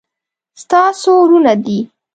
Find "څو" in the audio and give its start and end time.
1.01-1.11